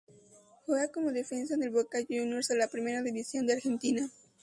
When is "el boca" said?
1.61-1.99